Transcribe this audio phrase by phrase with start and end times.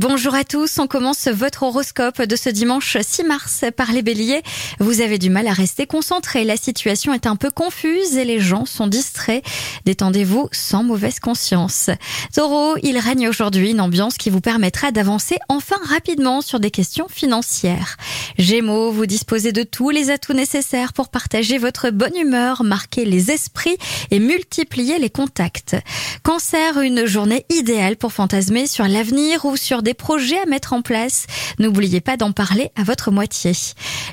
[0.00, 4.40] Bonjour à tous, on commence votre horoscope de ce dimanche 6 mars par les béliers.
[4.78, 8.40] Vous avez du mal à rester concentré, la situation est un peu confuse et les
[8.40, 9.44] gens sont distraits.
[9.84, 11.90] Détendez-vous sans mauvaise conscience.
[12.34, 17.08] Taureau, il règne aujourd'hui une ambiance qui vous permettra d'avancer enfin rapidement sur des questions
[17.10, 17.98] financières.
[18.38, 23.30] Gémeaux, vous disposez de tous les atouts nécessaires pour partager votre bonne humeur, marquer les
[23.32, 23.76] esprits
[24.10, 25.76] et multiplier les contacts.
[26.22, 30.82] Cancer, une journée idéale pour fantasmer sur l'avenir ou sur des projets à mettre en
[30.82, 31.26] place.
[31.58, 33.52] N'oubliez pas d'en parler à votre moitié.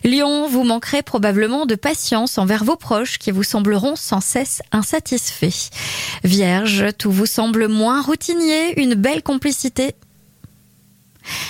[0.03, 5.69] Lion, vous manquerez probablement de patience envers vos proches qui vous sembleront sans cesse insatisfaits.
[6.23, 9.95] Vierge, tout vous semble moins routinier, une belle complicité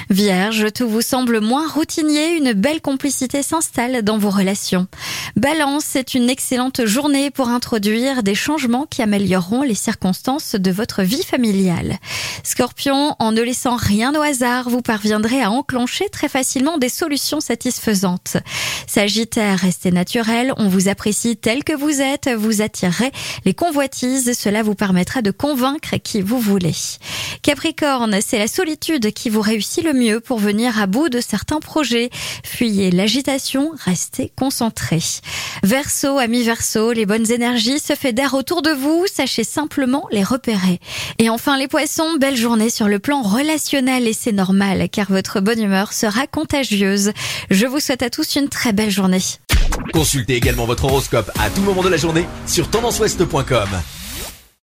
[0.10, 4.88] Vierge, tout vous semble moins routinier, une belle complicité s'installe dans vos relations.
[5.36, 11.04] Balance, c'est une excellente journée pour introduire des changements qui amélioreront les circonstances de votre
[11.04, 11.98] vie familiale.
[12.44, 17.40] Scorpion, en ne laissant rien au hasard, vous parviendrez à enclencher très facilement des solutions
[17.40, 18.38] satisfaisantes.
[18.88, 23.12] Sagittaire, restez naturel, on vous apprécie tel que vous êtes, vous attirerez
[23.46, 26.76] les convoitises, cela vous permettra de convaincre qui vous voulez.
[27.48, 31.62] Capricorne, c'est la solitude qui vous réussit le mieux pour venir à bout de certains
[31.62, 32.10] projets.
[32.44, 35.00] Fuyez l'agitation, restez concentrés.
[35.64, 40.82] Verseau, ami Verseau, les bonnes énergies se fédèrent autour de vous, sachez simplement les repérer.
[41.20, 45.40] Et enfin les poissons, belle journée sur le plan relationnel et c'est normal car votre
[45.40, 47.14] bonne humeur sera contagieuse.
[47.50, 49.24] Je vous souhaite à tous une très belle journée.
[49.94, 53.70] Consultez également votre horoscope à tout moment de la journée sur tendanceouest.com.